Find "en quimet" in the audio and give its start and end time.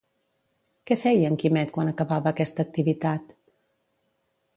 1.31-1.73